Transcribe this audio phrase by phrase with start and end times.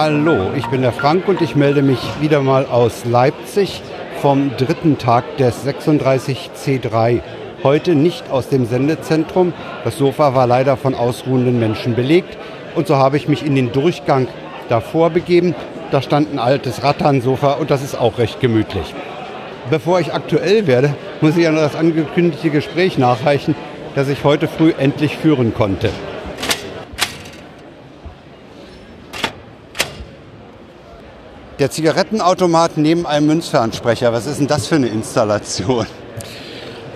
[0.00, 3.82] Hallo, ich bin der Frank und ich melde mich wieder mal aus Leipzig
[4.22, 7.20] vom dritten Tag des 36C3.
[7.64, 9.52] Heute nicht aus dem Sendezentrum.
[9.82, 12.38] Das Sofa war leider von ausruhenden Menschen belegt
[12.76, 14.28] und so habe ich mich in den Durchgang
[14.68, 15.56] davor begeben.
[15.90, 18.94] Da stand ein altes Rattansofa und das ist auch recht gemütlich.
[19.68, 23.56] Bevor ich aktuell werde, muss ich ja noch das angekündigte Gespräch nachreichen,
[23.96, 25.90] das ich heute früh endlich führen konnte.
[31.58, 35.86] Der Zigarettenautomat neben einem Münzfernsprecher, was ist denn das für eine Installation?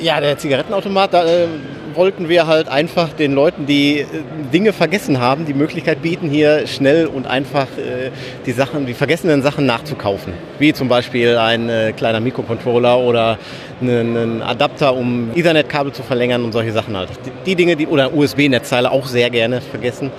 [0.00, 1.46] Ja, der Zigarettenautomat, da äh,
[1.92, 4.06] wollten wir halt einfach den Leuten, die äh,
[4.54, 8.10] Dinge vergessen haben, die Möglichkeit bieten, hier schnell und einfach äh,
[8.46, 10.32] die Sachen, die vergessenen Sachen nachzukaufen.
[10.58, 13.38] Wie zum Beispiel ein äh, kleiner Mikrocontroller oder
[13.82, 17.10] einen Adapter, um Ethernet-Kabel zu verlängern und solche Sachen halt.
[17.26, 20.10] Die, die Dinge, die, oder USB-Netzteile auch sehr gerne vergessen,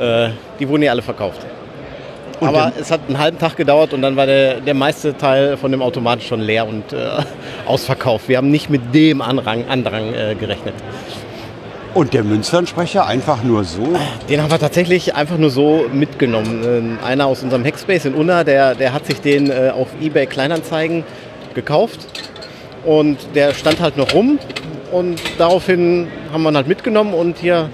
[0.00, 1.46] äh, die wurden hier alle verkauft.
[2.40, 5.56] Und Aber es hat einen halben Tag gedauert und dann war der, der meiste Teil
[5.56, 7.08] von dem Automaten schon leer und äh,
[7.66, 8.28] ausverkauft.
[8.28, 10.74] Wir haben nicht mit dem Anrang, Andrang äh, gerechnet.
[11.94, 13.94] Und der Münsternsprecher einfach nur so?
[14.28, 16.98] Den haben wir tatsächlich einfach nur so mitgenommen.
[17.00, 20.26] Äh, einer aus unserem Hackspace in Unna, der, der hat sich den äh, auf eBay
[20.26, 21.04] Kleinanzeigen
[21.54, 22.00] gekauft
[22.84, 24.40] und der stand halt noch rum
[24.90, 27.70] und daraufhin haben wir ihn halt mitgenommen und hier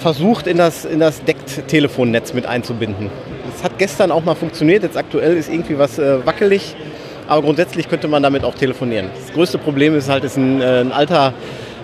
[0.00, 3.10] versucht in das, in das Deckt-Telefonnetz mit einzubinden.
[3.54, 6.76] Es hat gestern auch mal funktioniert, jetzt aktuell ist irgendwie was äh, wackelig,
[7.26, 9.10] aber grundsätzlich könnte man damit auch telefonieren.
[9.14, 11.32] Das größte Problem ist halt, ist ein, äh, ein alter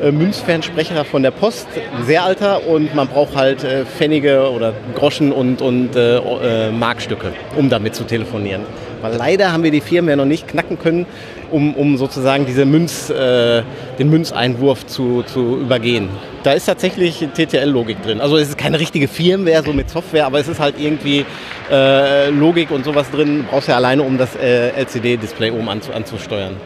[0.00, 4.72] äh, Münzfernsprecher von der Post, ein sehr alter und man braucht halt äh, Pfennige oder
[4.94, 8.62] Groschen und, und äh, äh, Markstücke, um damit zu telefonieren.
[9.02, 11.06] Weil leider haben wir die Firmen ja noch nicht knacken können,
[11.50, 13.62] um, um sozusagen diese Münz, äh,
[13.98, 16.08] den Münzeinwurf zu, zu übergehen.
[16.42, 18.20] Da ist tatsächlich TTL-Logik drin.
[18.20, 21.24] Also es ist keine richtige Firmware, so mit Software, aber es ist halt irgendwie
[21.70, 23.44] äh, Logik und sowas drin.
[23.44, 26.56] Du brauchst ja alleine, um das äh, LCD-Display oben anzu, anzusteuern.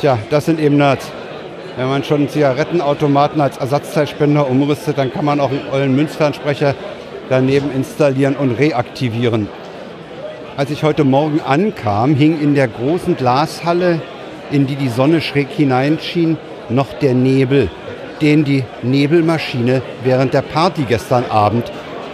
[0.00, 1.10] Tja, das sind eben Nerds.
[1.76, 6.74] Wenn man schon einen Zigarettenautomaten als Ersatzteilspender umrüstet, dann kann man auch einen ollen Münzfernsprecher
[7.28, 9.48] daneben installieren und reaktivieren.
[10.56, 14.00] Als ich heute Morgen ankam, hing in der großen Glashalle,
[14.50, 16.38] in die die Sonne schräg hineinschien,
[16.70, 17.68] noch der Nebel,
[18.22, 21.70] den die Nebelmaschine während der Party gestern Abend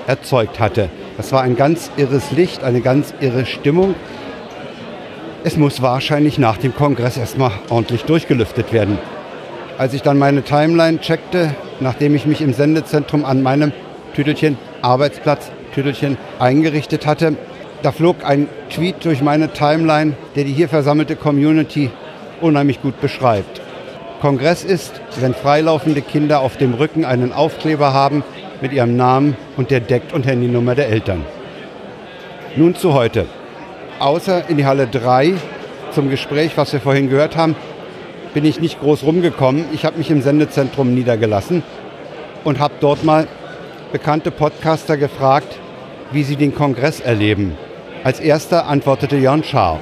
[0.09, 0.89] erzeugt hatte.
[1.17, 3.95] Das war ein ganz irres Licht, eine ganz irre Stimmung.
[5.45, 8.99] Es muss wahrscheinlich nach dem Kongress erstmal ordentlich durchgelüftet werden.
[9.79, 13.71] Als ich dann meine Timeline checkte, nachdem ich mich im Sendezentrum an meinem
[14.17, 17.37] Tüdelchen, Arbeitsplatz, Tüdelchen eingerichtet hatte,
[17.83, 21.91] da flog ein Tweet durch meine Timeline, der die hier versammelte Community
[22.41, 23.61] unheimlich gut beschreibt.
[24.21, 28.23] Kongress ist, wenn freilaufende Kinder auf dem Rücken einen Aufkleber haben
[28.61, 31.25] mit ihrem Namen und der Deckt- und Handynummer der Eltern.
[32.55, 33.27] Nun zu heute.
[33.99, 35.35] Außer in die Halle 3
[35.91, 37.57] zum Gespräch, was wir vorhin gehört haben,
[38.33, 39.65] bin ich nicht groß rumgekommen.
[39.73, 41.63] Ich habe mich im Sendezentrum niedergelassen
[42.45, 43.27] und habe dort mal
[43.91, 45.59] bekannte Podcaster gefragt,
[46.13, 47.57] wie sie den Kongress erleben.
[48.05, 49.79] Als erster antwortete Jörn Schaar.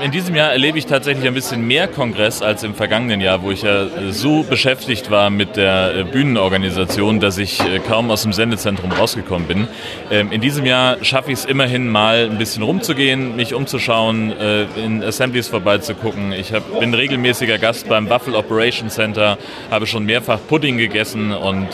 [0.00, 3.50] In diesem Jahr erlebe ich tatsächlich ein bisschen mehr Kongress als im vergangenen Jahr, wo
[3.50, 8.32] ich ja so beschäftigt war mit der äh, Bühnenorganisation, dass ich äh, kaum aus dem
[8.32, 9.68] Sendezentrum rausgekommen bin.
[10.10, 14.62] Ähm, in diesem Jahr schaffe ich es immerhin mal ein bisschen rumzugehen, mich umzuschauen, äh,
[14.82, 16.32] in Assemblies vorbeizugucken.
[16.32, 19.38] Ich bin regelmäßiger Gast beim Buffalo Operation Center,
[19.70, 21.68] habe schon mehrfach Pudding gegessen und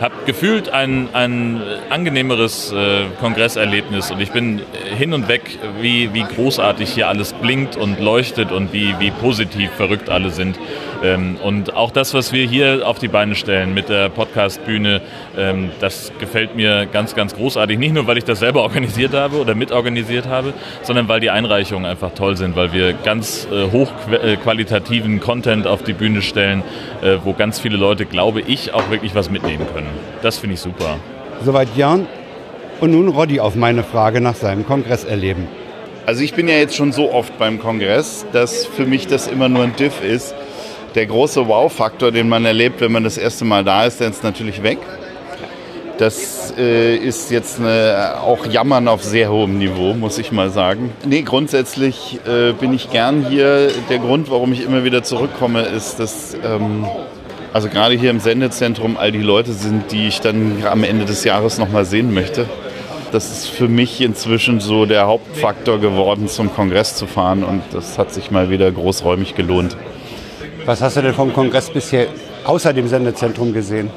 [0.00, 2.74] habe gefühlt ein, ein angenehmeres
[3.20, 4.62] Kongresserlebnis und ich bin
[4.96, 9.70] hin und weg, wie, wie großartig hier alles blinkt und leuchtet und wie, wie positiv
[9.70, 10.58] verrückt alle sind.
[11.02, 15.02] Ähm, und auch das, was wir hier auf die Beine stellen mit der Podcast-Bühne,
[15.36, 17.78] ähm, das gefällt mir ganz, ganz großartig.
[17.78, 21.84] Nicht nur, weil ich das selber organisiert habe oder mitorganisiert habe, sondern weil die Einreichungen
[21.84, 26.62] einfach toll sind, weil wir ganz äh, hochqualitativen Content auf die Bühne stellen,
[27.02, 29.88] äh, wo ganz viele Leute, glaube ich, auch wirklich was mitnehmen können.
[30.22, 30.96] Das finde ich super.
[31.44, 32.06] Soweit Jan.
[32.80, 35.46] Und nun Roddy auf meine Frage nach seinem Kongress erleben.
[36.06, 39.48] Also ich bin ja jetzt schon so oft beim Kongress, dass für mich das immer
[39.48, 40.34] nur ein Diff ist.
[40.94, 44.22] Der große Wow-Faktor, den man erlebt, wenn man das erste Mal da ist, der ist
[44.22, 44.78] natürlich weg.
[45.96, 50.92] Das äh, ist jetzt eine, auch Jammern auf sehr hohem Niveau, muss ich mal sagen.
[51.06, 53.70] Nee, grundsätzlich äh, bin ich gern hier.
[53.88, 56.84] Der Grund, warum ich immer wieder zurückkomme, ist, dass ähm,
[57.54, 61.24] also gerade hier im Sendezentrum all die Leute sind, die ich dann am Ende des
[61.24, 62.46] Jahres nochmal sehen möchte
[63.14, 67.44] das ist für mich inzwischen so der Hauptfaktor geworden, zum Kongress zu fahren.
[67.44, 69.76] Und das hat sich mal wieder großräumig gelohnt.
[70.66, 72.08] Was hast du denn vom Kongress bisher
[72.44, 73.90] außer dem Sendezentrum gesehen?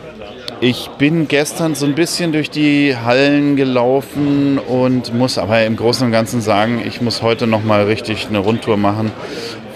[0.59, 6.05] Ich bin gestern so ein bisschen durch die Hallen gelaufen und muss aber im Großen
[6.05, 9.11] und Ganzen sagen, ich muss heute noch mal richtig eine Rundtour machen,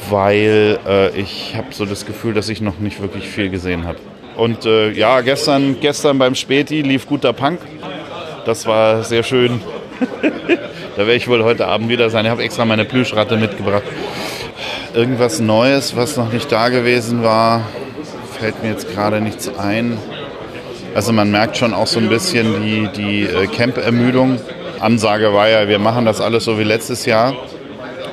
[0.10, 3.98] weil äh, ich habe so das Gefühl, dass ich noch nicht wirklich viel gesehen habe.
[4.38, 7.60] Und äh, ja, gestern, gestern beim Späti lief guter Punk.
[8.46, 9.62] Das war sehr schön.
[10.22, 12.26] da werde ich wohl heute Abend wieder sein.
[12.26, 13.84] Ich habe extra meine Plüschratte mitgebracht.
[14.94, 17.62] Irgendwas Neues, was noch nicht da gewesen war,
[18.40, 19.98] fällt mir jetzt gerade nichts ein.
[20.96, 24.40] Also man merkt schon auch so ein bisschen die, die äh, Camp-Ermüdung.
[24.80, 27.36] Ansage war ja, wir machen das alles so wie letztes Jahr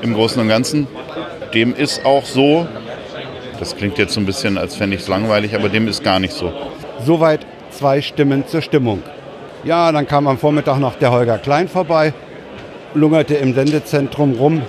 [0.03, 0.87] im Großen und Ganzen.
[1.55, 2.69] Dem ist auch so.
[3.59, 6.21] Das klingt jetzt so ein bisschen, als fände ich es langweilig, aber dem ist gar
[6.21, 6.53] nicht so.
[7.05, 9.03] Soweit zwei Stimmen zur Stimmung.
[9.65, 12.13] Ja, dann kam am Vormittag noch der Holger Klein vorbei,
[12.95, 14.63] lungerte im Sendezentrum rum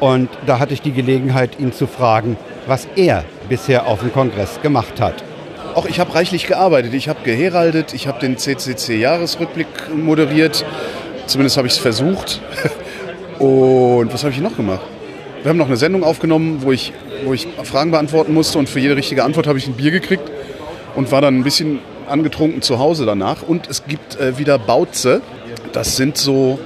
[0.00, 2.36] und da hatte ich die Gelegenheit, ihn zu fragen,
[2.66, 5.22] was er bisher auf dem Kongress gemacht hat.
[5.74, 6.94] Auch ich habe reichlich gearbeitet.
[6.94, 10.64] Ich habe geheraldet, ich habe den CCC-Jahresrückblick moderiert.
[11.26, 12.40] Zumindest habe ich es versucht.
[13.38, 14.82] Und was habe ich noch gemacht?
[15.42, 16.92] Wir haben noch eine Sendung aufgenommen, wo ich,
[17.24, 20.22] wo ich Fragen beantworten musste und für jede richtige Antwort habe ich ein Bier gekriegt
[20.94, 23.42] und war dann ein bisschen angetrunken zu Hause danach.
[23.42, 25.20] Und es gibt äh, wieder Bauze.
[25.72, 26.58] Das sind so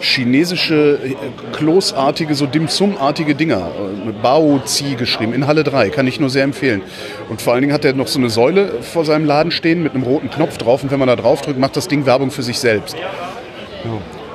[0.00, 1.14] chinesische, äh,
[1.52, 3.58] kloßartige, so Dim-Sum-artige Dinger.
[3.58, 5.90] Äh, mit Bao Zi geschrieben, in Halle 3.
[5.90, 6.82] Kann ich nur sehr empfehlen.
[7.28, 9.94] Und vor allen Dingen hat er noch so eine Säule vor seinem Laden stehen mit
[9.94, 10.82] einem roten Knopf drauf.
[10.82, 12.96] Und wenn man da drauf drückt, macht das Ding Werbung für sich selbst.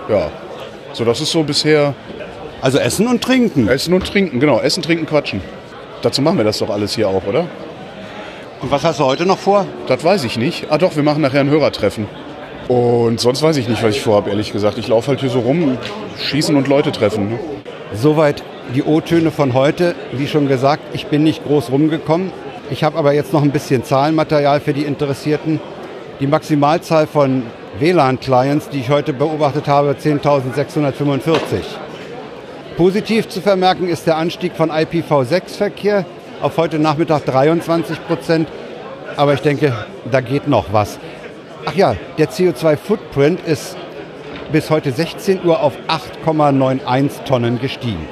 [0.09, 0.15] Ja.
[0.15, 0.31] ja.
[0.93, 1.93] So, das ist so bisher.
[2.61, 3.67] Also Essen und Trinken.
[3.67, 4.59] Essen und Trinken, genau.
[4.59, 5.41] Essen, Trinken, Quatschen.
[6.01, 7.47] Dazu machen wir das doch alles hier auch, oder?
[8.61, 9.65] Und was hast du heute noch vor?
[9.87, 10.67] Das weiß ich nicht.
[10.69, 12.07] Ah doch, wir machen nachher ein Hörertreffen.
[12.67, 14.77] Und sonst weiß ich nicht, was ich vorhabe, ehrlich gesagt.
[14.77, 15.77] Ich laufe halt hier so rum,
[16.21, 17.29] schießen und Leute treffen.
[17.29, 17.39] Ne?
[17.93, 18.43] Soweit
[18.75, 19.95] die O-Töne von heute.
[20.11, 22.31] Wie schon gesagt, ich bin nicht groß rumgekommen.
[22.69, 25.59] Ich habe aber jetzt noch ein bisschen Zahlenmaterial für die Interessierten.
[26.19, 27.43] Die Maximalzahl von
[27.79, 31.31] WLAN-Clients, die ich heute beobachtet habe, 10.645.
[32.75, 36.05] Positiv zu vermerken ist der Anstieg von IPv6-Verkehr
[36.41, 38.47] auf heute Nachmittag 23 Prozent.
[39.15, 39.73] Aber ich denke,
[40.09, 40.99] da geht noch was.
[41.65, 43.75] Ach ja, der CO2-Footprint ist
[44.51, 48.07] bis heute 16 Uhr auf 8,91 Tonnen gestiegen.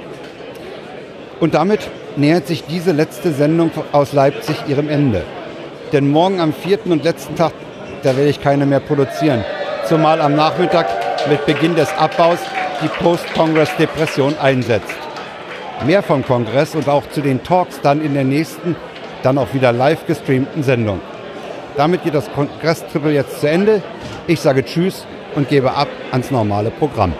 [1.39, 5.23] Und damit nähert sich diese letzte Sendung aus Leipzig ihrem Ende.
[5.93, 7.53] Denn morgen am vierten und letzten Tag,
[8.03, 9.43] da werde ich keine mehr produzieren.
[9.85, 10.87] Zumal am Nachmittag
[11.29, 12.39] mit Beginn des Abbaus
[12.81, 15.06] die Post-Congress-Depression einsetzt.
[15.85, 18.75] Mehr vom Kongress und auch zu den Talks dann in der nächsten,
[19.23, 20.99] dann auch wieder live gestreamten Sendung.
[21.77, 23.83] Damit geht das Kongress-Triple jetzt zu Ende.
[24.25, 27.13] Ich sage Tschüss und gebe ab ans normale Programm.